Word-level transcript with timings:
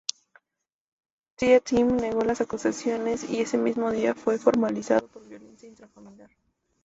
Tea-Time 1.35 1.91
negó 1.93 2.21
las 2.23 2.41
acusaciones, 2.41 3.29
y 3.29 3.39
ese 3.41 3.59
mismo 3.59 3.91
día 3.91 4.15
fue 4.15 4.39
formalizado 4.39 5.07
por 5.09 5.27
violencia 5.29 5.69
intrafamiliar. 5.69 6.31